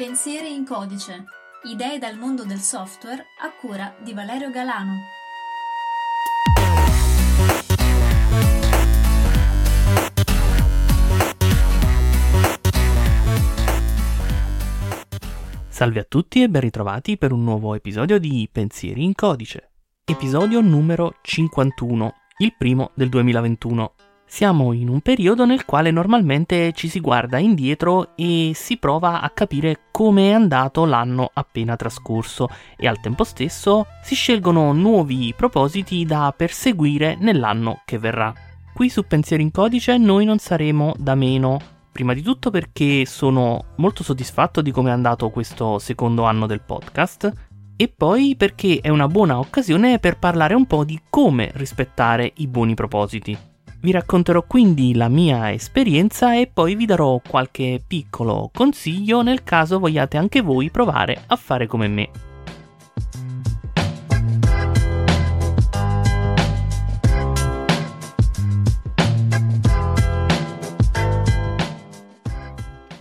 Pensieri 0.00 0.54
in 0.54 0.64
codice. 0.64 1.24
Idee 1.64 1.98
dal 1.98 2.16
mondo 2.16 2.46
del 2.46 2.60
software 2.60 3.22
a 3.42 3.52
cura 3.52 3.94
di 4.02 4.14
Valerio 4.14 4.50
Galano. 4.50 4.94
Salve 15.68 16.00
a 16.00 16.04
tutti 16.08 16.42
e 16.42 16.48
ben 16.48 16.62
ritrovati 16.62 17.18
per 17.18 17.32
un 17.32 17.44
nuovo 17.44 17.74
episodio 17.74 18.18
di 18.18 18.48
Pensieri 18.50 19.04
in 19.04 19.14
codice. 19.14 19.68
Episodio 20.06 20.62
numero 20.62 21.16
51, 21.20 22.14
il 22.38 22.54
primo 22.56 22.92
del 22.94 23.10
2021. 23.10 23.99
Siamo 24.32 24.72
in 24.72 24.88
un 24.88 25.00
periodo 25.00 25.44
nel 25.44 25.64
quale 25.64 25.90
normalmente 25.90 26.72
ci 26.72 26.88
si 26.88 27.00
guarda 27.00 27.38
indietro 27.38 28.12
e 28.14 28.52
si 28.54 28.76
prova 28.76 29.22
a 29.22 29.30
capire 29.30 29.88
come 29.90 30.30
è 30.30 30.32
andato 30.32 30.84
l'anno 30.84 31.28
appena 31.34 31.74
trascorso 31.74 32.48
e 32.76 32.86
al 32.86 33.00
tempo 33.00 33.24
stesso 33.24 33.88
si 34.04 34.14
scelgono 34.14 34.72
nuovi 34.72 35.34
propositi 35.36 36.04
da 36.04 36.32
perseguire 36.34 37.16
nell'anno 37.18 37.82
che 37.84 37.98
verrà. 37.98 38.32
Qui 38.72 38.88
su 38.88 39.04
Pensieri 39.04 39.42
in 39.42 39.50
Codice 39.50 39.98
noi 39.98 40.24
non 40.24 40.38
saremo 40.38 40.94
da 40.96 41.16
meno. 41.16 41.60
Prima 41.90 42.14
di 42.14 42.22
tutto 42.22 42.50
perché 42.50 43.04
sono 43.06 43.64
molto 43.78 44.04
soddisfatto 44.04 44.62
di 44.62 44.70
come 44.70 44.90
è 44.90 44.92
andato 44.92 45.28
questo 45.30 45.80
secondo 45.80 46.22
anno 46.22 46.46
del 46.46 46.62
podcast 46.62 47.32
e 47.76 47.88
poi 47.88 48.36
perché 48.36 48.78
è 48.80 48.90
una 48.90 49.08
buona 49.08 49.40
occasione 49.40 49.98
per 49.98 50.18
parlare 50.18 50.54
un 50.54 50.66
po' 50.66 50.84
di 50.84 51.00
come 51.10 51.50
rispettare 51.54 52.32
i 52.36 52.46
buoni 52.46 52.74
propositi. 52.74 53.49
Vi 53.82 53.92
racconterò 53.92 54.44
quindi 54.46 54.94
la 54.94 55.08
mia 55.08 55.50
esperienza 55.52 56.36
e 56.36 56.46
poi 56.52 56.74
vi 56.74 56.84
darò 56.84 57.18
qualche 57.26 57.82
piccolo 57.86 58.50
consiglio 58.52 59.22
nel 59.22 59.42
caso 59.42 59.78
vogliate 59.78 60.18
anche 60.18 60.42
voi 60.42 60.70
provare 60.70 61.22
a 61.26 61.36
fare 61.36 61.66
come 61.66 61.88
me. 61.88 62.10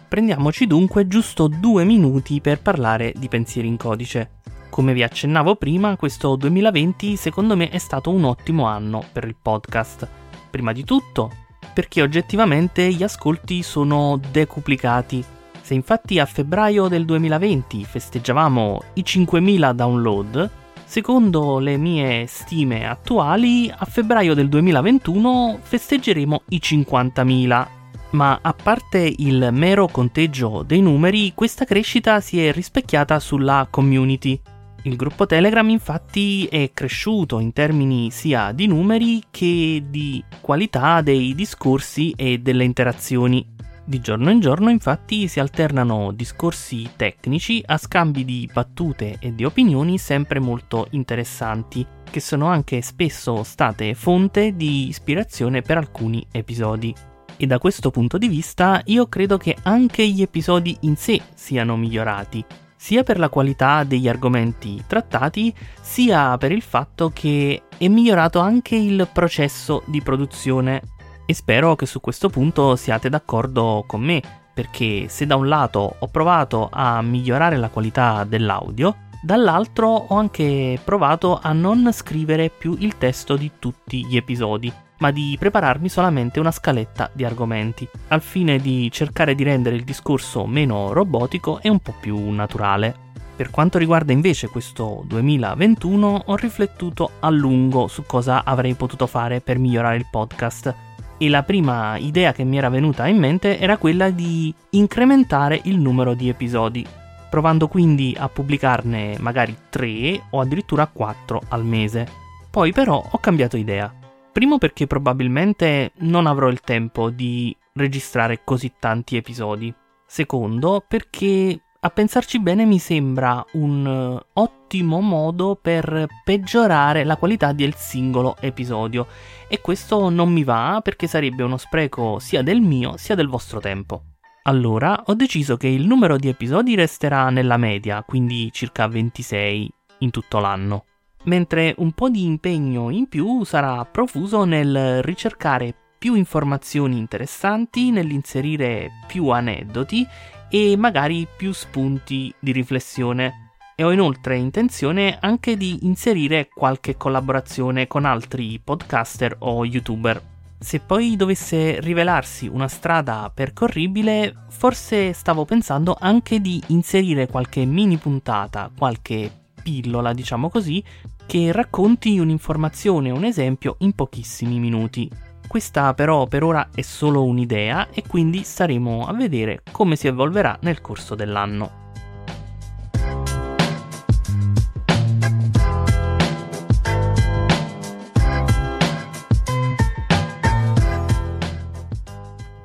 Prendiamoci 0.07 0.65
dunque 0.65 1.09
giusto 1.09 1.47
due 1.49 1.83
minuti 1.83 2.39
per 2.39 2.61
parlare 2.61 3.13
di 3.17 3.27
pensieri 3.27 3.67
in 3.67 3.75
codice. 3.75 4.37
Come 4.69 4.93
vi 4.93 5.03
accennavo 5.03 5.57
prima, 5.57 5.97
questo 5.97 6.37
2020 6.37 7.17
secondo 7.17 7.57
me 7.57 7.67
è 7.67 7.77
stato 7.79 8.11
un 8.11 8.23
ottimo 8.23 8.63
anno 8.63 9.03
per 9.11 9.25
il 9.25 9.35
podcast 9.39 10.28
Prima 10.49 10.71
di 10.71 10.83
tutto, 10.83 11.31
perché 11.73 12.01
oggettivamente 12.01 12.91
gli 12.91 13.03
ascolti 13.03 13.61
sono 13.61 14.19
decuplicati. 14.31 15.23
Se 15.61 15.73
infatti 15.73 16.17
a 16.19 16.25
febbraio 16.25 16.87
del 16.87 17.05
2020 17.05 17.85
festeggiavamo 17.85 18.81
i 18.93 19.03
5.000 19.05 19.73
download, 19.73 20.49
secondo 20.83 21.59
le 21.59 21.77
mie 21.77 22.25
stime 22.25 22.89
attuali, 22.89 23.71
a 23.73 23.85
febbraio 23.85 24.33
del 24.33 24.49
2021 24.49 25.59
festeggeremo 25.61 26.41
i 26.49 26.59
50.000. 26.63 27.67
Ma 28.11 28.39
a 28.41 28.53
parte 28.53 29.13
il 29.17 29.49
mero 29.51 29.87
conteggio 29.87 30.63
dei 30.65 30.81
numeri, 30.81 31.33
questa 31.35 31.65
crescita 31.65 32.19
si 32.21 32.43
è 32.43 32.51
rispecchiata 32.51 33.19
sulla 33.19 33.67
community. 33.69 34.41
Il 34.83 34.95
gruppo 34.95 35.25
Telegram 35.25 35.67
infatti 35.69 36.45
è 36.45 36.71
cresciuto 36.73 37.39
in 37.39 37.51
termini 37.51 38.11
sia 38.11 38.53
di 38.53 38.65
numeri 38.65 39.23
che 39.29 39.83
di 39.89 40.23
qualità 40.39 41.01
dei 41.01 41.35
discorsi 41.35 42.13
e 42.15 42.37
delle 42.37 42.63
interazioni. 42.63 43.45
Di 43.83 43.99
giorno 43.99 44.29
in 44.29 44.39
giorno 44.39 44.69
infatti 44.69 45.27
si 45.27 45.41
alternano 45.41 46.13
discorsi 46.13 46.91
tecnici 46.95 47.61
a 47.65 47.77
scambi 47.77 48.23
di 48.23 48.49
battute 48.53 49.17
e 49.19 49.35
di 49.35 49.43
opinioni 49.43 49.97
sempre 49.97 50.39
molto 50.39 50.87
interessanti, 50.91 51.85
che 52.09 52.21
sono 52.21 52.45
anche 52.45 52.81
spesso 52.81 53.43
state 53.43 53.95
fonte 53.95 54.55
di 54.55 54.87
ispirazione 54.87 55.61
per 55.61 55.77
alcuni 55.77 56.25
episodi. 56.31 56.95
E 57.35 57.45
da 57.47 57.57
questo 57.57 57.91
punto 57.91 58.17
di 58.17 58.29
vista 58.29 58.81
io 58.85 59.07
credo 59.07 59.37
che 59.37 59.57
anche 59.63 60.07
gli 60.07 60.21
episodi 60.21 60.77
in 60.81 60.95
sé 60.95 61.21
siano 61.33 61.75
migliorati, 61.75 62.45
sia 62.81 63.03
per 63.03 63.19
la 63.19 63.27
qualità 63.27 63.83
degli 63.83 64.07
argomenti 64.07 64.81
trattati, 64.87 65.53
sia 65.81 66.37
per 66.37 66.53
il 66.53 66.61
fatto 66.61 67.11
che 67.13 67.63
è 67.77 67.87
migliorato 67.89 68.39
anche 68.39 68.77
il 68.77 69.05
processo 69.11 69.83
di 69.85 70.01
produzione. 70.01 70.81
E 71.25 71.33
spero 71.33 71.75
che 71.75 71.85
su 71.85 71.99
questo 71.99 72.29
punto 72.29 72.77
siate 72.77 73.09
d'accordo 73.09 73.83
con 73.85 73.99
me, 73.99 74.21
perché 74.53 75.09
se 75.09 75.25
da 75.25 75.35
un 75.35 75.49
lato 75.49 75.97
ho 75.99 76.07
provato 76.07 76.69
a 76.71 77.01
migliorare 77.01 77.57
la 77.57 77.67
qualità 77.67 78.23
dell'audio, 78.23 78.95
dall'altro 79.21 79.89
ho 79.89 80.15
anche 80.15 80.79
provato 80.81 81.37
a 81.37 81.51
non 81.51 81.91
scrivere 81.91 82.49
più 82.49 82.77
il 82.79 82.97
testo 82.97 83.35
di 83.35 83.51
tutti 83.59 84.05
gli 84.05 84.15
episodi 84.15 84.71
ma 84.99 85.11
di 85.11 85.35
prepararmi 85.37 85.89
solamente 85.89 86.39
una 86.39 86.51
scaletta 86.51 87.09
di 87.13 87.25
argomenti, 87.25 87.87
al 88.09 88.21
fine 88.21 88.57
di 88.57 88.89
cercare 88.91 89.35
di 89.35 89.43
rendere 89.43 89.75
il 89.75 89.83
discorso 89.83 90.45
meno 90.45 90.93
robotico 90.93 91.59
e 91.61 91.69
un 91.69 91.79
po' 91.79 91.93
più 91.99 92.17
naturale. 92.31 93.07
Per 93.35 93.49
quanto 93.51 93.77
riguarda 93.77 94.11
invece 94.11 94.49
questo 94.49 95.03
2021, 95.05 96.23
ho 96.25 96.35
riflettuto 96.35 97.11
a 97.19 97.29
lungo 97.29 97.87
su 97.87 98.03
cosa 98.05 98.43
avrei 98.43 98.73
potuto 98.73 99.07
fare 99.07 99.39
per 99.39 99.57
migliorare 99.57 99.95
il 99.95 100.07
podcast 100.11 100.75
e 101.17 101.29
la 101.29 101.43
prima 101.43 101.97
idea 101.97 102.33
che 102.33 102.43
mi 102.43 102.57
era 102.57 102.69
venuta 102.69 103.07
in 103.07 103.17
mente 103.17 103.57
era 103.57 103.77
quella 103.77 104.09
di 104.09 104.53
incrementare 104.71 105.59
il 105.63 105.77
numero 105.77 106.13
di 106.13 106.27
episodi, 106.27 106.85
provando 107.29 107.69
quindi 107.69 108.13
a 108.17 108.27
pubblicarne 108.27 109.15
magari 109.19 109.55
3 109.69 110.21
o 110.31 110.41
addirittura 110.41 110.87
4 110.87 111.41
al 111.49 111.63
mese. 111.63 112.07
Poi 112.49 112.73
però 112.73 113.01
ho 113.09 113.17
cambiato 113.19 113.55
idea 113.55 113.98
Primo 114.39 114.57
perché 114.57 114.87
probabilmente 114.87 115.91
non 115.97 116.25
avrò 116.25 116.47
il 116.47 116.61
tempo 116.61 117.09
di 117.09 117.53
registrare 117.73 118.45
così 118.45 118.71
tanti 118.79 119.17
episodi. 119.17 119.73
Secondo 120.07 120.81
perché 120.87 121.61
a 121.77 121.89
pensarci 121.89 122.39
bene 122.39 122.63
mi 122.63 122.79
sembra 122.79 123.45
un 123.55 124.17
ottimo 124.31 125.01
modo 125.01 125.59
per 125.61 126.07
peggiorare 126.23 127.03
la 127.03 127.17
qualità 127.17 127.51
del 127.51 127.75
singolo 127.75 128.37
episodio 128.39 129.07
e 129.49 129.59
questo 129.59 130.07
non 130.07 130.31
mi 130.31 130.45
va 130.45 130.79
perché 130.81 131.05
sarebbe 131.05 131.43
uno 131.43 131.57
spreco 131.57 132.19
sia 132.19 132.41
del 132.41 132.61
mio 132.61 132.95
sia 132.95 133.15
del 133.15 133.27
vostro 133.27 133.59
tempo. 133.59 134.03
Allora 134.43 135.03
ho 135.07 135.15
deciso 135.15 135.57
che 135.57 135.67
il 135.67 135.85
numero 135.85 136.15
di 136.15 136.29
episodi 136.29 136.75
resterà 136.75 137.29
nella 137.29 137.57
media, 137.57 138.03
quindi 138.03 138.49
circa 138.53 138.87
26 138.87 139.69
in 139.97 140.11
tutto 140.11 140.39
l'anno 140.39 140.85
mentre 141.23 141.73
un 141.77 141.91
po' 141.91 142.09
di 142.09 142.23
impegno 142.23 142.89
in 142.89 143.07
più 143.07 143.43
sarà 143.43 143.83
profuso 143.85 144.45
nel 144.45 145.01
ricercare 145.03 145.73
più 145.97 146.13
informazioni 146.15 146.97
interessanti, 146.97 147.91
nell'inserire 147.91 148.89
più 149.05 149.27
aneddoti 149.29 150.07
e 150.49 150.75
magari 150.77 151.27
più 151.35 151.51
spunti 151.51 152.33
di 152.39 152.51
riflessione. 152.51 153.51
E 153.75 153.83
ho 153.83 153.91
inoltre 153.91 154.37
intenzione 154.37 155.17
anche 155.19 155.55
di 155.55 155.79
inserire 155.83 156.49
qualche 156.53 156.97
collaborazione 156.97 157.87
con 157.87 158.05
altri 158.05 158.59
podcaster 158.61 159.35
o 159.39 159.63
youtuber. 159.65 160.21
Se 160.61 160.81
poi 160.81 161.15
dovesse 161.15 161.79
rivelarsi 161.79 162.47
una 162.47 162.67
strada 162.67 163.31
percorribile, 163.33 164.47
forse 164.49 165.13
stavo 165.13 165.45
pensando 165.45 165.95
anche 165.97 166.41
di 166.41 166.61
inserire 166.67 167.27
qualche 167.27 167.63
mini 167.63 167.95
puntata, 167.95 168.69
qualche 168.77 169.31
pillola, 169.69 170.13
diciamo 170.13 170.49
così, 170.49 170.83
che 171.27 171.51
racconti 171.51 172.17
un'informazione 172.17 173.11
un 173.11 173.23
esempio 173.23 173.75
in 173.79 173.93
pochissimi 173.93 174.57
minuti. 174.57 175.07
Questa 175.47 175.93
però 175.93 176.25
per 176.25 176.43
ora 176.43 176.69
è 176.73 176.81
solo 176.81 177.23
un'idea 177.23 177.89
e 177.89 178.03
quindi 178.07 178.41
staremo 178.41 179.05
a 179.05 179.13
vedere 179.13 179.61
come 179.71 179.95
si 179.95 180.07
evolverà 180.07 180.57
nel 180.61 180.81
corso 180.81 181.13
dell'anno. 181.13 181.77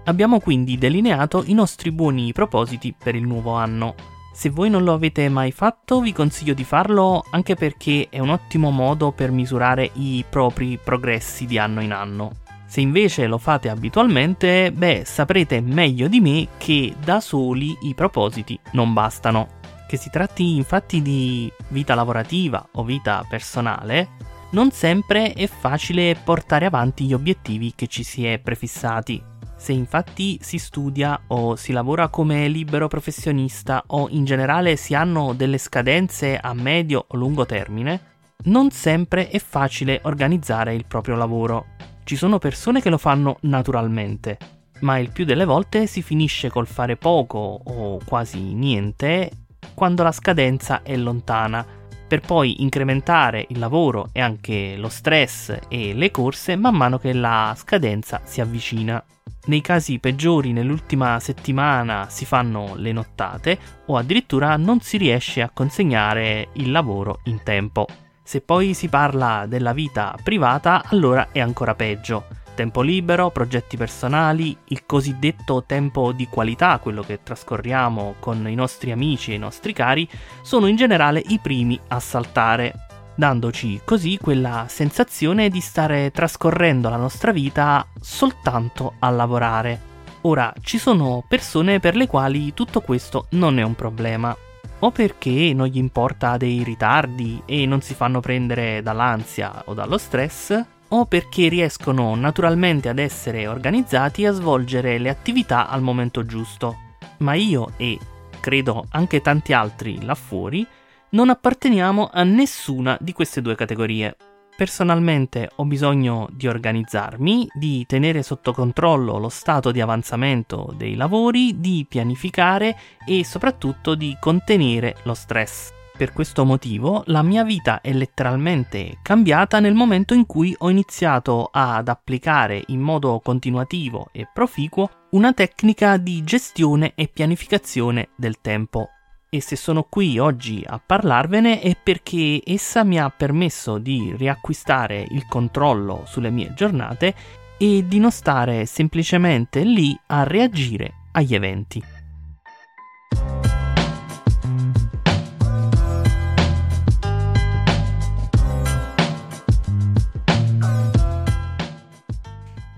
Abbiamo 0.06 0.38
quindi 0.40 0.76
delineato 0.76 1.42
i 1.46 1.54
nostri 1.54 1.90
buoni 1.90 2.32
propositi 2.32 2.94
per 2.96 3.14
il 3.14 3.26
nuovo 3.26 3.52
anno. 3.52 4.13
Se 4.34 4.50
voi 4.50 4.68
non 4.68 4.82
lo 4.82 4.92
avete 4.92 5.28
mai 5.28 5.52
fatto, 5.52 6.00
vi 6.00 6.12
consiglio 6.12 6.54
di 6.54 6.64
farlo 6.64 7.24
anche 7.30 7.54
perché 7.54 8.08
è 8.10 8.18
un 8.18 8.30
ottimo 8.30 8.70
modo 8.70 9.12
per 9.12 9.30
misurare 9.30 9.92
i 9.94 10.24
propri 10.28 10.76
progressi 10.82 11.46
di 11.46 11.56
anno 11.56 11.80
in 11.80 11.92
anno. 11.92 12.32
Se 12.66 12.80
invece 12.80 13.28
lo 13.28 13.38
fate 13.38 13.68
abitualmente, 13.68 14.72
beh, 14.72 15.04
saprete 15.06 15.60
meglio 15.60 16.08
di 16.08 16.20
me 16.20 16.48
che 16.58 16.96
da 17.02 17.20
soli 17.20 17.78
i 17.82 17.94
propositi 17.94 18.58
non 18.72 18.92
bastano. 18.92 19.60
Che 19.86 19.96
si 19.96 20.10
tratti 20.10 20.56
infatti 20.56 21.00
di 21.00 21.50
vita 21.68 21.94
lavorativa 21.94 22.66
o 22.72 22.82
vita 22.82 23.24
personale, 23.28 24.16
non 24.50 24.72
sempre 24.72 25.32
è 25.32 25.46
facile 25.46 26.16
portare 26.16 26.66
avanti 26.66 27.04
gli 27.04 27.14
obiettivi 27.14 27.72
che 27.76 27.86
ci 27.86 28.02
si 28.02 28.26
è 28.26 28.40
prefissati 28.40 29.22
Se 29.64 29.72
infatti 29.72 30.38
si 30.42 30.58
studia 30.58 31.18
o 31.28 31.56
si 31.56 31.72
lavora 31.72 32.08
come 32.08 32.48
libero 32.48 32.86
professionista 32.86 33.82
o 33.86 34.08
in 34.10 34.26
generale 34.26 34.76
si 34.76 34.94
hanno 34.94 35.32
delle 35.32 35.56
scadenze 35.56 36.36
a 36.36 36.52
medio 36.52 37.06
o 37.08 37.16
lungo 37.16 37.46
termine, 37.46 38.00
non 38.42 38.70
sempre 38.70 39.30
è 39.30 39.38
facile 39.38 40.00
organizzare 40.02 40.74
il 40.74 40.84
proprio 40.84 41.16
lavoro. 41.16 41.64
Ci 42.04 42.14
sono 42.14 42.36
persone 42.36 42.82
che 42.82 42.90
lo 42.90 42.98
fanno 42.98 43.38
naturalmente, 43.40 44.36
ma 44.80 44.98
il 44.98 45.10
più 45.10 45.24
delle 45.24 45.46
volte 45.46 45.86
si 45.86 46.02
finisce 46.02 46.50
col 46.50 46.66
fare 46.66 46.98
poco 46.98 47.38
o 47.64 48.00
quasi 48.04 48.40
niente 48.52 49.30
quando 49.72 50.02
la 50.02 50.12
scadenza 50.12 50.82
è 50.82 50.94
lontana, 50.94 51.64
per 52.06 52.20
poi 52.20 52.60
incrementare 52.60 53.46
il 53.48 53.58
lavoro 53.58 54.10
e 54.12 54.20
anche 54.20 54.76
lo 54.76 54.90
stress 54.90 55.58
e 55.68 55.94
le 55.94 56.10
corse 56.10 56.54
man 56.54 56.74
mano 56.74 56.98
che 56.98 57.14
la 57.14 57.54
scadenza 57.56 58.20
si 58.24 58.42
avvicina. 58.42 59.02
Nei 59.46 59.60
casi 59.60 59.98
peggiori 59.98 60.52
nell'ultima 60.52 61.20
settimana 61.20 62.06
si 62.08 62.24
fanno 62.24 62.74
le 62.76 62.92
nottate 62.92 63.58
o 63.86 63.96
addirittura 63.98 64.56
non 64.56 64.80
si 64.80 64.96
riesce 64.96 65.42
a 65.42 65.50
consegnare 65.52 66.48
il 66.54 66.70
lavoro 66.70 67.20
in 67.24 67.42
tempo. 67.42 67.86
Se 68.22 68.40
poi 68.40 68.72
si 68.72 68.88
parla 68.88 69.44
della 69.46 69.74
vita 69.74 70.16
privata, 70.22 70.82
allora 70.86 71.28
è 71.30 71.40
ancora 71.40 71.74
peggio. 71.74 72.24
Tempo 72.54 72.80
libero, 72.80 73.30
progetti 73.30 73.76
personali, 73.76 74.56
il 74.68 74.86
cosiddetto 74.86 75.64
tempo 75.66 76.12
di 76.12 76.26
qualità, 76.28 76.78
quello 76.78 77.02
che 77.02 77.22
trascorriamo 77.22 78.14
con 78.20 78.48
i 78.48 78.54
nostri 78.54 78.92
amici 78.92 79.32
e 79.32 79.34
i 79.34 79.38
nostri 79.38 79.74
cari, 79.74 80.08
sono 80.42 80.68
in 80.68 80.76
generale 80.76 81.22
i 81.26 81.38
primi 81.38 81.78
a 81.88 82.00
saltare, 82.00 82.72
dandoci 83.14 83.80
così 83.84 84.18
quella 84.20 84.66
sensazione 84.68 85.48
di 85.48 85.60
stare 85.60 86.10
trascorrendo 86.10 86.88
la 86.88 86.96
nostra 86.96 87.32
vita 87.32 87.86
soltanto 88.00 88.94
a 88.98 89.10
lavorare. 89.10 89.92
Ora, 90.22 90.52
ci 90.62 90.78
sono 90.78 91.22
persone 91.28 91.80
per 91.80 91.96
le 91.96 92.06
quali 92.06 92.54
tutto 92.54 92.80
questo 92.80 93.26
non 93.30 93.58
è 93.58 93.62
un 93.62 93.74
problema, 93.74 94.34
o 94.78 94.90
perché 94.90 95.52
non 95.54 95.66
gli 95.66 95.76
importa 95.76 96.36
dei 96.36 96.62
ritardi 96.62 97.42
e 97.44 97.66
non 97.66 97.80
si 97.80 97.94
fanno 97.94 98.20
prendere 98.20 98.82
dall'ansia 98.82 99.62
o 99.66 99.74
dallo 99.74 99.98
stress, 99.98 100.64
o 100.88 101.06
perché 101.06 101.48
riescono 101.48 102.14
naturalmente 102.14 102.88
ad 102.88 102.98
essere 102.98 103.46
organizzati 103.46 104.22
e 104.22 104.28
a 104.28 104.32
svolgere 104.32 104.98
le 104.98 105.08
attività 105.08 105.68
al 105.68 105.82
momento 105.82 106.24
giusto. 106.24 106.76
Ma 107.18 107.34
io 107.34 107.72
e 107.76 107.98
credo 108.40 108.86
anche 108.90 109.20
tanti 109.20 109.52
altri 109.52 110.02
là 110.04 110.14
fuori 110.14 110.66
non 111.14 111.30
apparteniamo 111.30 112.10
a 112.12 112.24
nessuna 112.24 112.98
di 113.00 113.12
queste 113.12 113.40
due 113.40 113.54
categorie. 113.54 114.16
Personalmente 114.56 115.50
ho 115.56 115.64
bisogno 115.64 116.28
di 116.32 116.46
organizzarmi, 116.46 117.48
di 117.54 117.84
tenere 117.86 118.22
sotto 118.22 118.52
controllo 118.52 119.18
lo 119.18 119.28
stato 119.28 119.72
di 119.72 119.80
avanzamento 119.80 120.72
dei 120.76 120.94
lavori, 120.94 121.60
di 121.60 121.86
pianificare 121.88 122.76
e 123.04 123.24
soprattutto 123.24 123.94
di 123.94 124.16
contenere 124.20 124.96
lo 125.04 125.14
stress. 125.14 125.72
Per 125.96 126.12
questo 126.12 126.44
motivo 126.44 127.04
la 127.06 127.22
mia 127.22 127.44
vita 127.44 127.80
è 127.80 127.92
letteralmente 127.92 128.98
cambiata 129.02 129.60
nel 129.60 129.74
momento 129.74 130.14
in 130.14 130.26
cui 130.26 130.54
ho 130.58 130.68
iniziato 130.68 131.48
ad 131.52 131.86
applicare 131.86 132.62
in 132.68 132.80
modo 132.80 133.20
continuativo 133.22 134.08
e 134.10 134.28
proficuo 134.32 134.90
una 135.10 135.32
tecnica 135.32 135.96
di 135.96 136.24
gestione 136.24 136.92
e 136.96 137.06
pianificazione 137.06 138.08
del 138.16 138.40
tempo 138.40 138.88
e 139.34 139.40
se 139.40 139.56
sono 139.56 139.82
qui 139.82 140.16
oggi 140.20 140.62
a 140.64 140.78
parlarvene 140.78 141.58
è 141.60 141.76
perché 141.76 142.40
essa 142.44 142.84
mi 142.84 143.00
ha 143.00 143.10
permesso 143.10 143.78
di 143.78 144.14
riacquistare 144.16 145.04
il 145.10 145.26
controllo 145.26 146.04
sulle 146.06 146.30
mie 146.30 146.54
giornate 146.54 147.12
e 147.58 147.84
di 147.84 147.98
non 147.98 148.12
stare 148.12 148.64
semplicemente 148.64 149.64
lì 149.64 149.98
a 150.06 150.22
reagire 150.22 151.08
agli 151.10 151.34
eventi. 151.34 151.82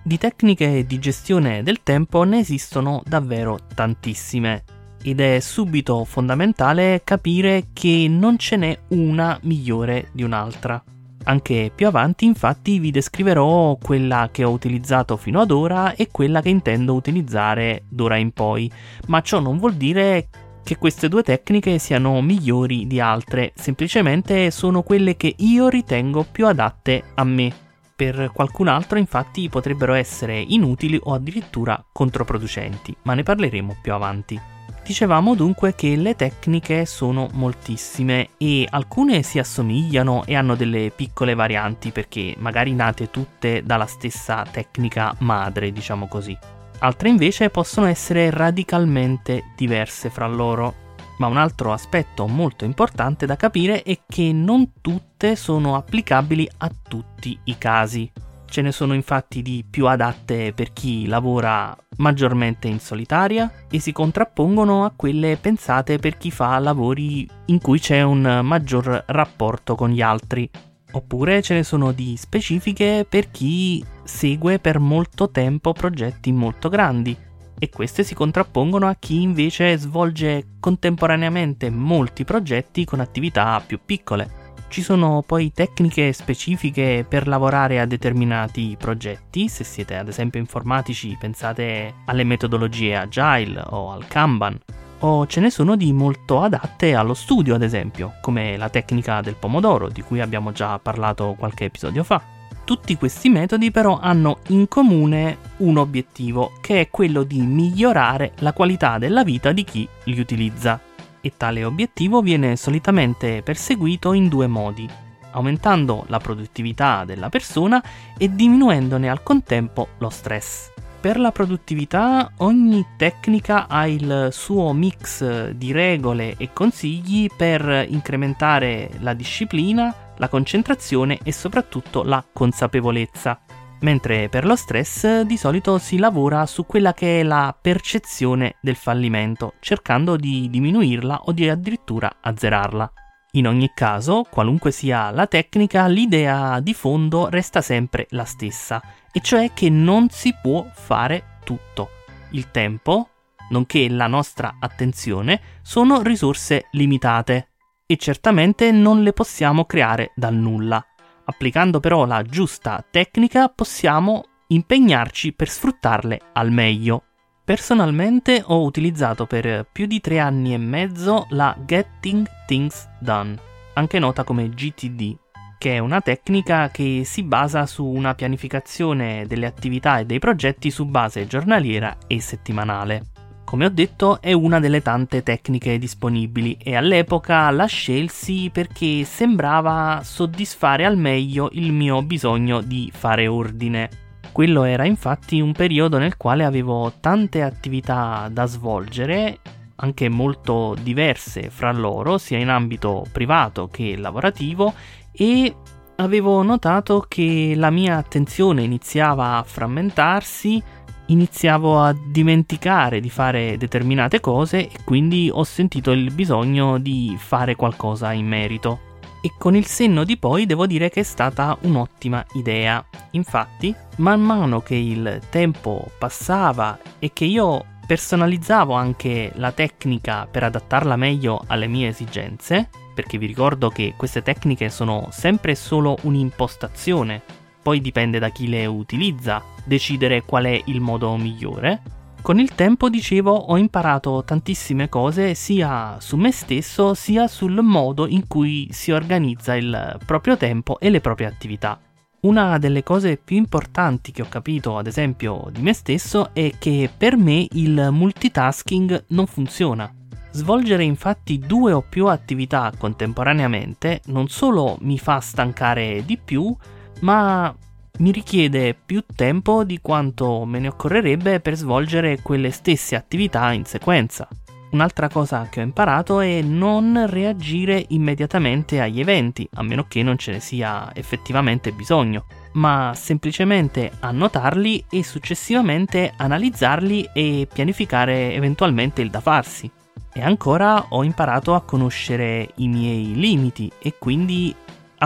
Di 0.02 0.16
tecniche 0.16 0.86
di 0.86 0.98
gestione 0.98 1.62
del 1.62 1.82
tempo 1.82 2.22
ne 2.22 2.38
esistono 2.38 3.02
davvero 3.04 3.58
tantissime 3.74 4.64
ed 5.08 5.20
è 5.20 5.38
subito 5.38 6.04
fondamentale 6.04 7.02
capire 7.04 7.68
che 7.72 8.06
non 8.08 8.38
ce 8.38 8.56
n'è 8.56 8.78
una 8.88 9.38
migliore 9.42 10.08
di 10.10 10.24
un'altra. 10.24 10.82
Anche 11.28 11.70
più 11.72 11.86
avanti 11.86 12.24
infatti 12.24 12.80
vi 12.80 12.90
descriverò 12.90 13.76
quella 13.80 14.30
che 14.32 14.42
ho 14.42 14.50
utilizzato 14.50 15.16
fino 15.16 15.40
ad 15.40 15.52
ora 15.52 15.94
e 15.94 16.08
quella 16.10 16.40
che 16.40 16.48
intendo 16.48 16.94
utilizzare 16.94 17.84
d'ora 17.88 18.16
in 18.16 18.32
poi, 18.32 18.68
ma 19.06 19.20
ciò 19.20 19.38
non 19.38 19.58
vuol 19.58 19.74
dire 19.74 20.28
che 20.64 20.76
queste 20.76 21.08
due 21.08 21.22
tecniche 21.22 21.78
siano 21.78 22.20
migliori 22.20 22.88
di 22.88 22.98
altre, 22.98 23.52
semplicemente 23.54 24.50
sono 24.50 24.82
quelle 24.82 25.16
che 25.16 25.32
io 25.38 25.68
ritengo 25.68 26.26
più 26.30 26.48
adatte 26.48 27.04
a 27.14 27.22
me. 27.22 27.52
Per 27.94 28.30
qualcun 28.34 28.66
altro 28.66 28.98
infatti 28.98 29.48
potrebbero 29.48 29.94
essere 29.94 30.38
inutili 30.38 30.98
o 31.00 31.14
addirittura 31.14 31.82
controproducenti, 31.92 32.94
ma 33.02 33.14
ne 33.14 33.22
parleremo 33.22 33.76
più 33.80 33.92
avanti. 33.92 34.54
Dicevamo 34.86 35.34
dunque 35.34 35.74
che 35.74 35.96
le 35.96 36.14
tecniche 36.14 36.86
sono 36.86 37.28
moltissime 37.32 38.28
e 38.38 38.68
alcune 38.70 39.24
si 39.24 39.40
assomigliano 39.40 40.22
e 40.24 40.36
hanno 40.36 40.54
delle 40.54 40.92
piccole 40.94 41.34
varianti 41.34 41.90
perché 41.90 42.36
magari 42.38 42.72
nate 42.72 43.10
tutte 43.10 43.64
dalla 43.64 43.86
stessa 43.86 44.46
tecnica 44.48 45.12
madre, 45.18 45.72
diciamo 45.72 46.06
così. 46.06 46.38
Altre 46.78 47.08
invece 47.08 47.50
possono 47.50 47.86
essere 47.86 48.30
radicalmente 48.30 49.46
diverse 49.56 50.08
fra 50.08 50.28
loro. 50.28 50.84
Ma 51.18 51.26
un 51.26 51.38
altro 51.38 51.72
aspetto 51.72 52.28
molto 52.28 52.64
importante 52.64 53.26
da 53.26 53.34
capire 53.34 53.82
è 53.82 53.98
che 54.06 54.30
non 54.32 54.70
tutte 54.80 55.34
sono 55.34 55.74
applicabili 55.74 56.48
a 56.58 56.70
tutti 56.88 57.36
i 57.44 57.58
casi. 57.58 58.08
Ce 58.48 58.62
ne 58.62 58.72
sono 58.72 58.94
infatti 58.94 59.42
di 59.42 59.64
più 59.68 59.86
adatte 59.86 60.52
per 60.54 60.72
chi 60.72 61.06
lavora 61.06 61.76
maggiormente 61.98 62.68
in 62.68 62.78
solitaria 62.78 63.50
e 63.70 63.78
si 63.80 63.92
contrappongono 63.92 64.84
a 64.84 64.92
quelle 64.94 65.36
pensate 65.36 65.98
per 65.98 66.16
chi 66.16 66.30
fa 66.30 66.58
lavori 66.58 67.28
in 67.46 67.60
cui 67.60 67.78
c'è 67.78 68.02
un 68.02 68.40
maggior 68.42 69.04
rapporto 69.08 69.74
con 69.74 69.90
gli 69.90 70.00
altri. 70.00 70.48
Oppure 70.92 71.42
ce 71.42 71.54
ne 71.54 71.62
sono 71.64 71.92
di 71.92 72.16
specifiche 72.16 73.04
per 73.06 73.30
chi 73.30 73.84
segue 74.04 74.58
per 74.58 74.78
molto 74.78 75.30
tempo 75.30 75.72
progetti 75.72 76.32
molto 76.32 76.68
grandi 76.68 77.16
e 77.58 77.68
queste 77.70 78.04
si 78.04 78.14
contrappongono 78.14 78.86
a 78.86 78.96
chi 78.98 79.22
invece 79.22 79.76
svolge 79.76 80.56
contemporaneamente 80.60 81.70
molti 81.70 82.24
progetti 82.24 82.84
con 82.84 83.00
attività 83.00 83.62
più 83.66 83.80
piccole. 83.84 84.45
Ci 84.68 84.82
sono 84.82 85.22
poi 85.24 85.52
tecniche 85.52 86.12
specifiche 86.12 87.06
per 87.08 87.28
lavorare 87.28 87.80
a 87.80 87.86
determinati 87.86 88.76
progetti, 88.78 89.48
se 89.48 89.64
siete 89.64 89.96
ad 89.96 90.08
esempio 90.08 90.40
informatici 90.40 91.16
pensate 91.18 91.94
alle 92.06 92.24
metodologie 92.24 92.96
agile 92.96 93.62
o 93.70 93.92
al 93.92 94.06
Kanban, 94.06 94.58
o 94.98 95.26
ce 95.26 95.40
ne 95.40 95.50
sono 95.50 95.76
di 95.76 95.92
molto 95.92 96.42
adatte 96.42 96.94
allo 96.94 97.14
studio 97.14 97.54
ad 97.54 97.62
esempio, 97.62 98.14
come 98.20 98.56
la 98.56 98.68
tecnica 98.68 99.20
del 99.20 99.36
pomodoro 99.36 99.88
di 99.88 100.02
cui 100.02 100.20
abbiamo 100.20 100.52
già 100.52 100.78
parlato 100.78 101.36
qualche 101.38 101.64
episodio 101.64 102.02
fa. 102.02 102.20
Tutti 102.64 102.96
questi 102.96 103.28
metodi 103.28 103.70
però 103.70 103.98
hanno 104.00 104.38
in 104.48 104.66
comune 104.66 105.38
un 105.58 105.76
obiettivo, 105.78 106.52
che 106.60 106.80
è 106.80 106.90
quello 106.90 107.22
di 107.22 107.40
migliorare 107.40 108.32
la 108.40 108.52
qualità 108.52 108.98
della 108.98 109.22
vita 109.22 109.52
di 109.52 109.62
chi 109.62 109.88
li 110.04 110.18
utilizza 110.18 110.80
e 111.26 111.32
tale 111.36 111.64
obiettivo 111.64 112.22
viene 112.22 112.56
solitamente 112.56 113.42
perseguito 113.42 114.12
in 114.12 114.28
due 114.28 114.46
modi, 114.46 114.88
aumentando 115.32 116.04
la 116.06 116.18
produttività 116.18 117.04
della 117.04 117.28
persona 117.28 117.82
e 118.16 118.32
diminuendone 118.34 119.10
al 119.10 119.22
contempo 119.22 119.88
lo 119.98 120.08
stress. 120.08 120.72
Per 121.00 121.18
la 121.18 121.30
produttività 121.30 122.32
ogni 122.38 122.84
tecnica 122.96 123.66
ha 123.68 123.86
il 123.86 124.28
suo 124.30 124.72
mix 124.72 125.50
di 125.50 125.70
regole 125.72 126.34
e 126.36 126.52
consigli 126.52 127.28
per 127.36 127.86
incrementare 127.88 128.90
la 129.00 129.12
disciplina, 129.12 129.94
la 130.16 130.28
concentrazione 130.28 131.18
e 131.22 131.32
soprattutto 131.32 132.02
la 132.02 132.24
consapevolezza 132.32 133.40
mentre 133.80 134.28
per 134.28 134.44
lo 134.44 134.56
stress 134.56 135.22
di 135.22 135.36
solito 135.36 135.78
si 135.78 135.98
lavora 135.98 136.46
su 136.46 136.64
quella 136.66 136.94
che 136.94 137.20
è 137.20 137.22
la 137.22 137.56
percezione 137.60 138.56
del 138.60 138.76
fallimento, 138.76 139.54
cercando 139.60 140.16
di 140.16 140.48
diminuirla 140.50 141.22
o 141.24 141.32
di 141.32 141.48
addirittura 141.48 142.16
azzerarla. 142.20 142.92
In 143.32 143.46
ogni 143.46 143.72
caso, 143.74 144.24
qualunque 144.30 144.70
sia 144.70 145.10
la 145.10 145.26
tecnica, 145.26 145.86
l'idea 145.86 146.58
di 146.60 146.72
fondo 146.72 147.28
resta 147.28 147.60
sempre 147.60 148.06
la 148.10 148.24
stessa, 148.24 148.82
e 149.12 149.20
cioè 149.20 149.52
che 149.52 149.68
non 149.68 150.08
si 150.08 150.34
può 150.40 150.66
fare 150.72 151.38
tutto. 151.44 151.90
Il 152.30 152.50
tempo, 152.50 153.10
nonché 153.50 153.88
la 153.90 154.06
nostra 154.06 154.56
attenzione, 154.58 155.40
sono 155.62 156.00
risorse 156.00 156.68
limitate 156.72 157.48
e 157.84 157.96
certamente 157.98 158.72
non 158.72 159.02
le 159.02 159.12
possiamo 159.12 159.64
creare 159.64 160.12
dal 160.14 160.34
nulla. 160.34 160.84
Applicando 161.28 161.80
però 161.80 162.04
la 162.06 162.22
giusta 162.22 162.84
tecnica 162.88 163.48
possiamo 163.48 164.24
impegnarci 164.48 165.32
per 165.32 165.48
sfruttarle 165.48 166.20
al 166.32 166.52
meglio. 166.52 167.02
Personalmente 167.44 168.42
ho 168.44 168.62
utilizzato 168.62 169.26
per 169.26 169.66
più 169.70 169.86
di 169.86 170.00
tre 170.00 170.18
anni 170.18 170.54
e 170.54 170.58
mezzo 170.58 171.26
la 171.30 171.56
Getting 171.64 172.26
Things 172.46 172.88
Done, 173.00 173.38
anche 173.74 173.98
nota 173.98 174.24
come 174.24 174.48
GTD, 174.48 175.16
che 175.58 175.74
è 175.74 175.78
una 175.78 176.00
tecnica 176.00 176.70
che 176.70 177.02
si 177.04 177.22
basa 177.22 177.66
su 177.66 177.84
una 177.84 178.14
pianificazione 178.14 179.26
delle 179.26 179.46
attività 179.46 179.98
e 179.98 180.06
dei 180.06 180.18
progetti 180.18 180.70
su 180.70 180.86
base 180.86 181.26
giornaliera 181.26 181.96
e 182.06 182.20
settimanale. 182.20 183.02
Come 183.46 183.64
ho 183.66 183.70
detto, 183.70 184.20
è 184.20 184.32
una 184.32 184.58
delle 184.58 184.82
tante 184.82 185.22
tecniche 185.22 185.78
disponibili 185.78 186.58
e 186.60 186.74
all'epoca 186.74 187.48
la 187.52 187.66
scelsi 187.66 188.50
perché 188.52 189.04
sembrava 189.04 190.00
soddisfare 190.02 190.84
al 190.84 190.98
meglio 190.98 191.50
il 191.52 191.72
mio 191.72 192.02
bisogno 192.02 192.60
di 192.60 192.90
fare 192.92 193.28
ordine. 193.28 193.88
Quello 194.32 194.64
era 194.64 194.84
infatti 194.84 195.40
un 195.40 195.52
periodo 195.52 195.96
nel 195.96 196.16
quale 196.16 196.44
avevo 196.44 196.94
tante 196.98 197.42
attività 197.42 198.28
da 198.32 198.46
svolgere, 198.46 199.38
anche 199.76 200.08
molto 200.08 200.74
diverse 200.82 201.48
fra 201.48 201.70
loro, 201.70 202.18
sia 202.18 202.38
in 202.38 202.48
ambito 202.48 203.06
privato 203.12 203.68
che 203.68 203.96
lavorativo, 203.96 204.74
e 205.12 205.54
avevo 205.94 206.42
notato 206.42 207.04
che 207.06 207.52
la 207.54 207.70
mia 207.70 207.96
attenzione 207.96 208.64
iniziava 208.64 209.36
a 209.36 209.44
frammentarsi, 209.44 210.60
iniziavo 211.06 211.80
a 211.80 211.94
dimenticare 211.94 213.00
di 213.00 213.10
fare 213.10 213.56
determinate 213.56 214.20
cose 214.20 214.68
e 214.68 214.78
quindi 214.84 215.30
ho 215.32 215.44
sentito 215.44 215.92
il 215.92 216.12
bisogno 216.12 216.78
di 216.78 217.16
fare 217.18 217.54
qualcosa 217.54 218.12
in 218.12 218.26
merito. 218.26 218.80
E 219.22 219.32
con 219.36 219.56
il 219.56 219.66
senno 219.66 220.04
di 220.04 220.16
poi 220.18 220.46
devo 220.46 220.66
dire 220.66 220.88
che 220.88 221.00
è 221.00 221.02
stata 221.02 221.56
un'ottima 221.62 222.24
idea. 222.34 222.84
Infatti, 223.12 223.74
man 223.96 224.20
mano 224.20 224.60
che 224.60 224.76
il 224.76 225.20
tempo 225.30 225.90
passava 225.98 226.78
e 226.98 227.12
che 227.12 227.24
io 227.24 227.64
personalizzavo 227.86 228.74
anche 228.74 229.32
la 229.36 229.52
tecnica 229.52 230.26
per 230.30 230.42
adattarla 230.44 230.96
meglio 230.96 231.42
alle 231.46 231.66
mie 231.66 231.88
esigenze, 231.88 232.68
perché 232.94 233.18
vi 233.18 233.26
ricordo 233.26 233.68
che 233.68 233.94
queste 233.96 234.22
tecniche 234.22 234.70
sono 234.70 235.08
sempre 235.10 235.54
solo 235.54 235.96
un'impostazione, 236.02 237.22
poi 237.66 237.80
dipende 237.80 238.20
da 238.20 238.28
chi 238.28 238.46
le 238.46 238.64
utilizza 238.64 239.42
decidere 239.64 240.22
qual 240.22 240.44
è 240.44 240.62
il 240.66 240.80
modo 240.80 241.16
migliore. 241.16 241.82
Con 242.22 242.38
il 242.38 242.54
tempo, 242.54 242.88
dicevo, 242.88 243.32
ho 243.32 243.56
imparato 243.56 244.22
tantissime 244.24 244.88
cose 244.88 245.34
sia 245.34 245.96
su 245.98 246.14
me 246.14 246.30
stesso 246.30 246.94
sia 246.94 247.26
sul 247.26 247.60
modo 247.62 248.06
in 248.06 248.28
cui 248.28 248.68
si 248.70 248.92
organizza 248.92 249.56
il 249.56 249.98
proprio 250.06 250.36
tempo 250.36 250.78
e 250.78 250.90
le 250.90 251.00
proprie 251.00 251.26
attività. 251.26 251.76
Una 252.20 252.56
delle 252.58 252.84
cose 252.84 253.16
più 253.16 253.36
importanti 253.36 254.12
che 254.12 254.22
ho 254.22 254.28
capito, 254.28 254.78
ad 254.78 254.86
esempio, 254.86 255.48
di 255.50 255.60
me 255.60 255.72
stesso 255.72 256.32
è 256.32 256.52
che 256.60 256.88
per 256.96 257.16
me 257.16 257.48
il 257.50 257.88
multitasking 257.90 259.06
non 259.08 259.26
funziona. 259.26 259.92
Svolgere 260.30 260.84
infatti 260.84 261.40
due 261.40 261.72
o 261.72 261.80
più 261.82 262.06
attività 262.06 262.70
contemporaneamente 262.78 264.02
non 264.06 264.28
solo 264.28 264.76
mi 264.82 264.98
fa 264.98 265.18
stancare 265.18 266.04
di 266.04 266.16
più, 266.16 266.54
ma 267.00 267.54
mi 267.98 268.10
richiede 268.10 268.74
più 268.74 269.02
tempo 269.14 269.64
di 269.64 269.78
quanto 269.80 270.44
me 270.44 270.58
ne 270.58 270.68
occorrerebbe 270.68 271.40
per 271.40 271.56
svolgere 271.56 272.20
quelle 272.20 272.50
stesse 272.50 272.94
attività 272.94 273.52
in 273.52 273.64
sequenza. 273.64 274.28
Un'altra 274.68 275.08
cosa 275.08 275.46
che 275.48 275.60
ho 275.60 275.62
imparato 275.62 276.20
è 276.20 276.42
non 276.42 277.06
reagire 277.08 277.82
immediatamente 277.88 278.80
agli 278.80 279.00
eventi, 279.00 279.48
a 279.54 279.62
meno 279.62 279.86
che 279.88 280.02
non 280.02 280.18
ce 280.18 280.32
ne 280.32 280.40
sia 280.40 280.90
effettivamente 280.92 281.72
bisogno, 281.72 282.26
ma 282.54 282.92
semplicemente 282.94 283.92
annotarli 284.00 284.84
e 284.90 285.02
successivamente 285.02 286.12
analizzarli 286.16 287.10
e 287.14 287.48
pianificare 287.50 288.34
eventualmente 288.34 289.00
il 289.02 289.08
da 289.08 289.20
farsi. 289.20 289.70
E 290.12 290.20
ancora 290.20 290.86
ho 290.90 291.04
imparato 291.04 291.54
a 291.54 291.62
conoscere 291.62 292.50
i 292.56 292.68
miei 292.68 293.14
limiti 293.14 293.70
e 293.78 293.94
quindi 293.98 294.54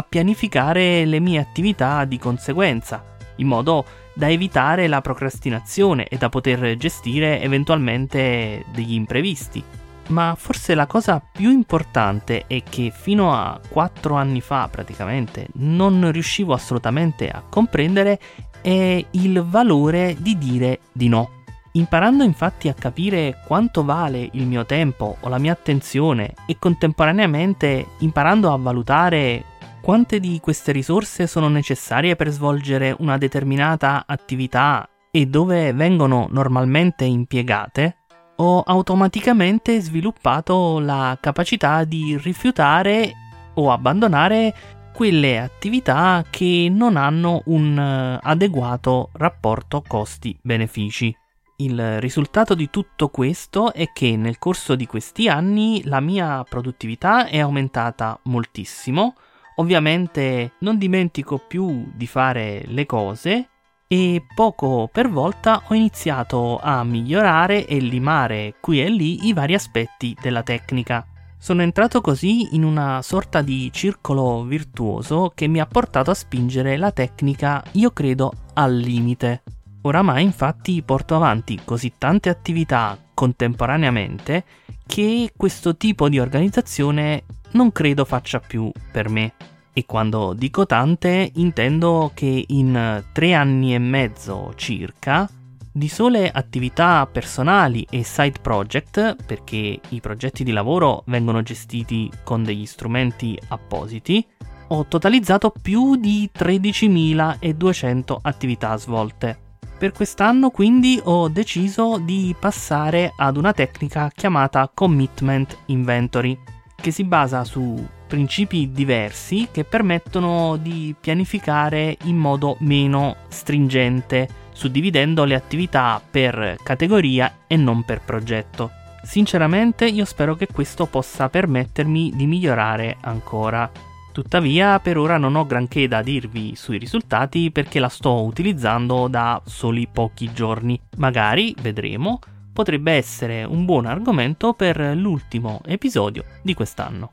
a 0.00 0.07
pianificare 0.09 1.04
le 1.04 1.21
mie 1.21 1.38
attività 1.38 2.04
di 2.04 2.19
conseguenza, 2.19 3.16
in 3.37 3.47
modo 3.47 3.85
da 4.14 4.28
evitare 4.28 4.88
la 4.88 5.00
procrastinazione 5.00 6.07
e 6.09 6.16
da 6.16 6.28
poter 6.28 6.76
gestire 6.76 7.40
eventualmente 7.40 8.64
degli 8.73 8.95
imprevisti. 8.95 9.62
Ma 10.09 10.35
forse 10.37 10.75
la 10.75 10.87
cosa 10.87 11.21
più 11.21 11.50
importante 11.50 12.45
è 12.47 12.62
che 12.69 12.92
fino 12.95 13.33
a 13.33 13.61
4 13.69 14.14
anni 14.16 14.40
fa 14.40 14.69
praticamente 14.69 15.47
non 15.54 16.11
riuscivo 16.11 16.52
assolutamente 16.52 17.28
a 17.28 17.45
comprendere 17.49 18.19
è 18.61 19.04
il 19.12 19.42
valore 19.45 20.16
di 20.19 20.37
dire 20.37 20.80
di 20.92 21.09
no. 21.09 21.38
Imparando 21.73 22.25
infatti 22.25 22.69
a 22.69 22.75
capire 22.75 23.40
quanto 23.47 23.85
vale 23.85 24.28
il 24.33 24.47
mio 24.47 24.66
tempo 24.66 25.16
o 25.21 25.28
la 25.28 25.38
mia 25.38 25.52
attenzione 25.52 26.35
e 26.47 26.57
contemporaneamente 26.59 27.90
imparando 27.99 28.52
a 28.52 28.57
valutare 28.57 29.45
quante 29.80 30.20
di 30.20 30.38
queste 30.40 30.72
risorse 30.72 31.26
sono 31.26 31.49
necessarie 31.49 32.16
per 32.16 32.28
svolgere 32.28 32.94
una 32.99 33.16
determinata 33.18 34.04
attività 34.06 34.88
e 35.10 35.26
dove 35.26 35.72
vengono 35.72 36.28
normalmente 36.30 37.04
impiegate, 37.04 37.96
ho 38.37 38.60
automaticamente 38.60 39.80
sviluppato 39.80 40.78
la 40.78 41.16
capacità 41.20 41.84
di 41.84 42.16
rifiutare 42.18 43.12
o 43.54 43.72
abbandonare 43.72 44.54
quelle 44.94 45.38
attività 45.38 46.25
che 46.28 46.68
non 46.70 46.96
hanno 46.96 47.42
un 47.46 47.78
eh, 47.78 48.18
adeguato 48.22 49.10
rapporto 49.14 49.82
costi-benefici. 49.87 51.14
Il 51.56 52.00
risultato 52.00 52.54
di 52.54 52.70
tutto 52.70 53.08
questo 53.08 53.72
è 53.72 53.92
che 53.92 54.16
nel 54.16 54.38
corso 54.38 54.75
di 54.75 54.87
questi 54.87 55.28
anni 55.28 55.82
la 55.84 56.00
mia 56.00 56.42
produttività 56.49 57.26
è 57.26 57.38
aumentata 57.38 58.18
moltissimo, 58.25 59.14
ovviamente 59.61 60.52
non 60.61 60.79
dimentico 60.79 61.38
più 61.38 61.90
di 61.95 62.07
fare 62.07 62.64
le 62.67 62.87
cose 62.87 63.49
e 63.87 64.25
poco 64.35 64.88
per 64.90 65.11
volta 65.11 65.62
ho 65.67 65.75
iniziato 65.75 66.59
a 66.59 66.83
migliorare 66.83 67.67
e 67.67 67.79
limare 67.79 68.55
qui 68.61 68.81
e 68.83 68.88
lì 68.88 69.26
i 69.26 69.33
vari 69.33 69.55
aspetti 69.55 70.17
della 70.21 70.43
tecnica. 70.43 71.05
Sono 71.38 71.62
entrato 71.62 72.00
così 72.00 72.55
in 72.55 72.64
una 72.64 73.02
sorta 73.02 73.43
di 73.43 73.71
circolo 73.73 74.45
virtuoso 74.45 75.33
che 75.35 75.47
mi 75.47 75.61
ha 75.61 75.67
portato 75.67 76.11
a 76.11 76.14
spingere 76.14 76.76
la 76.76 76.93
tecnica, 76.93 77.62
io 77.73 77.90
credo, 77.90 78.33
al 78.55 78.76
limite. 78.76 79.43
Oramai 79.83 80.23
infatti 80.23 80.83
porto 80.83 81.17
avanti 81.17 81.59
così 81.64 81.93
tante 81.97 82.29
attività 82.29 82.99
contemporaneamente 83.14 84.45
che 84.87 85.33
questo 85.37 85.76
tipo 85.76 86.09
di 86.09 86.19
organizzazione 86.19 87.25
non 87.52 87.73
credo 87.73 88.05
faccia 88.05 88.38
più 88.38 88.71
per 88.93 89.09
me. 89.09 89.33
E 89.73 89.87
quando 89.87 90.33
dico 90.33 90.67
tante 90.67 91.31
intendo 91.35 92.11
che 92.15 92.45
in 92.49 93.05
tre 93.12 93.35
anni 93.35 93.75
e 93.75 93.79
mezzo 93.79 94.53
circa 94.57 95.31
di 95.73 95.89
sole 95.89 96.29
attività 96.29 97.07
personali 97.07 97.87
e 97.89 98.03
side 98.03 98.41
project, 98.43 99.17
perché 99.25 99.81
i 99.89 100.00
progetti 100.00 100.43
di 100.43 100.50
lavoro 100.50 101.05
vengono 101.07 101.43
gestiti 101.43 102.11
con 102.25 102.43
degli 102.43 102.67
strumenti 102.67 103.39
appositi, 103.49 104.27
ho 104.69 104.87
totalizzato 104.87 105.53
più 105.62 105.97
di 105.97 106.29
13.200 106.37 108.19
attività 108.23 108.77
svolte. 108.77 109.39
Per 109.79 109.93
quest'anno 109.93 110.50
quindi 110.50 111.00
ho 111.03 111.29
deciso 111.29 111.99
di 111.99 112.35
passare 112.39 113.12
ad 113.17 113.37
una 113.37 113.53
tecnica 113.53 114.11
chiamata 114.15 114.71
Commitment 114.73 115.57
Inventory, 115.67 116.39
che 116.75 116.91
si 116.91 117.05
basa 117.05 117.45
su 117.45 117.83
principi 118.11 118.73
diversi 118.73 119.47
che 119.52 119.62
permettono 119.62 120.57
di 120.57 120.97
pianificare 120.99 121.97
in 122.07 122.17
modo 122.17 122.57
meno 122.59 123.19
stringente, 123.29 124.29
suddividendo 124.50 125.23
le 125.23 125.37
attività 125.37 126.02
per 126.11 126.57
categoria 126.61 127.45
e 127.47 127.55
non 127.55 127.85
per 127.85 128.00
progetto. 128.00 128.73
Sinceramente 129.05 129.87
io 129.87 130.05
spero 130.05 130.35
che 130.35 130.49
questo 130.49 130.87
possa 130.87 131.29
permettermi 131.29 132.11
di 132.17 132.26
migliorare 132.26 132.97
ancora. 133.02 133.71
Tuttavia, 134.12 134.81
per 134.81 134.99
ora 134.99 135.17
non 135.17 135.37
ho 135.37 135.47
granché 135.47 135.87
da 135.87 136.02
dirvi 136.02 136.57
sui 136.57 136.79
risultati 136.79 137.52
perché 137.52 137.79
la 137.79 137.88
sto 137.88 138.25
utilizzando 138.25 139.07
da 139.07 139.40
soli 139.47 139.87
pochi 139.87 140.33
giorni. 140.33 140.79
Magari, 140.97 141.55
vedremo, 141.62 142.19
potrebbe 142.52 142.90
essere 142.90 143.45
un 143.45 143.64
buon 143.64 143.87
argomento 143.87 144.52
per 144.52 144.81
l'ultimo 144.97 145.61
episodio 145.64 146.25
di 146.43 146.55
quest'anno. 146.55 147.12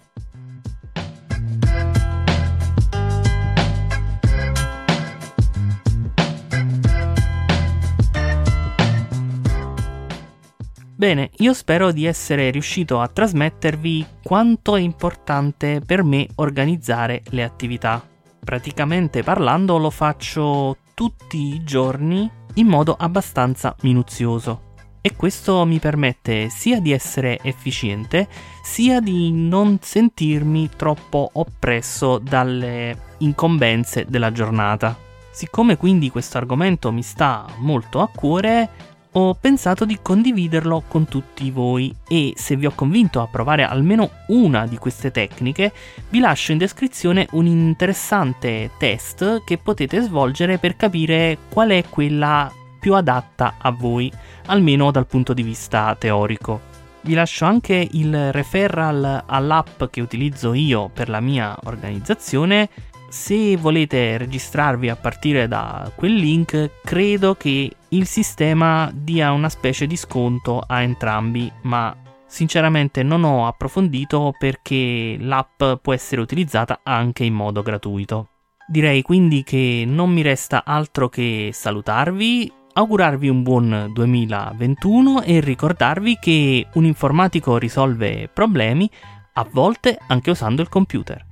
Bene, 10.98 11.30
io 11.38 11.54
spero 11.54 11.92
di 11.92 12.06
essere 12.06 12.50
riuscito 12.50 13.00
a 13.00 13.08
trasmettervi 13.08 14.04
quanto 14.24 14.75
è 14.75 14.80
importante 14.80 15.80
per 15.86 16.04
me 16.04 16.27
organizzare 16.38 17.22
le 17.30 17.44
attività. 17.44 18.04
Praticamente 18.44 19.22
parlando 19.22 19.77
lo 19.77 19.92
faccio 19.92 20.77
tutti 20.96 21.54
i 21.54 21.63
giorni 21.63 22.27
in 22.56 22.66
modo 22.66 22.96
abbastanza 22.98 23.75
minuzioso 23.82 24.74
e 25.00 25.16
questo 25.16 25.63
mi 25.66 25.77
permette 25.77 26.50
sia 26.50 26.82
di 26.82 26.92
essere 26.92 27.38
efficiente 27.44 28.27
sia 28.63 29.00
di 29.00 29.32
non 29.32 29.77
sentirmi 29.80 30.72
troppo 30.75 31.30
oppresso 31.34 32.18
dalle 32.18 33.13
incombenze 33.20 34.08
della 34.10 34.32
giornata. 34.32 34.98
Siccome 35.30 35.77
quindi 35.77 36.10
questo 36.10 36.39
argomento 36.39 36.92
mi 36.92 37.04
sta 37.04 37.46
molto 37.58 38.01
a 38.01 38.08
cuore, 38.08 38.96
ho 39.19 39.33
pensato 39.33 39.83
di 39.83 39.97
condividerlo 40.00 40.83
con 40.88 41.07
tutti 41.07 41.50
voi 41.50 41.93
e 42.07 42.33
se 42.36 42.55
vi 42.55 42.67
ho 42.67 42.71
convinto 42.75 43.19
a 43.19 43.27
provare 43.27 43.63
almeno 43.63 44.12
una 44.27 44.67
di 44.67 44.77
queste 44.77 45.09
tecniche, 45.09 45.74
vi 46.09 46.19
lascio 46.19 46.51
in 46.51 46.59
descrizione 46.59 47.25
un 47.31 47.47
interessante 47.47 48.69
test 48.77 49.43
che 49.43 49.57
potete 49.57 50.01
svolgere 50.01 50.59
per 50.59 50.75
capire 50.75 51.36
qual 51.50 51.69
è 51.69 51.83
quella 51.89 52.51
più 52.79 52.93
adatta 52.93 53.55
a 53.57 53.71
voi, 53.71 54.12
almeno 54.45 54.91
dal 54.91 55.07
punto 55.07 55.33
di 55.33 55.41
vista 55.41 55.95
teorico. 55.97 56.75
Vi 57.01 57.15
lascio 57.15 57.45
anche 57.45 57.88
il 57.93 58.31
referral 58.31 59.24
all'app 59.25 59.86
che 59.86 60.01
utilizzo 60.01 60.53
io 60.53 60.91
per 60.93 61.09
la 61.09 61.21
mia 61.21 61.57
organizzazione 61.63 62.69
se 63.17 63.57
volete 63.57 64.15
registrarvi 64.17 64.89
a 64.89 64.95
partire 64.95 65.47
da 65.47 65.91
quel 65.95 66.13
link, 66.13 66.81
credo 66.83 67.33
che 67.33 67.69
il 67.89 68.05
sistema 68.05 68.91
dia 68.93 69.31
una 69.31 69.50
specie 69.50 69.88
di 69.88 69.97
sconto 69.97 70.63
a 70.65 70.83
entrambi, 70.83 71.51
ma 71.63 71.93
sinceramente 72.27 73.01
non 73.01 73.24
ho 73.24 73.47
approfondito 73.47 74.33
perché 74.38 75.17
l'app 75.19 75.63
può 75.81 75.93
essere 75.93 76.21
utilizzata 76.21 76.81
anche 76.83 77.24
in 77.24 77.33
modo 77.33 77.63
gratuito. 77.63 78.29
Direi 78.67 79.01
quindi 79.01 79.43
che 79.43 79.83
non 79.86 80.12
mi 80.12 80.21
resta 80.21 80.63
altro 80.63 81.09
che 81.09 81.50
salutarvi, 81.51 82.51
augurarvi 82.74 83.29
un 83.29 83.41
buon 83.41 83.89
2021 83.93 85.24
e 85.24 85.39
ricordarvi 85.39 86.17
che 86.19 86.67
un 86.74 86.86
informatico 86.86 87.57
risolve 87.57 88.29
problemi, 88.31 88.89
a 89.33 89.47
volte 89.51 89.97
anche 90.07 90.29
usando 90.29 90.62
il 90.62 90.69
computer. 90.69 91.26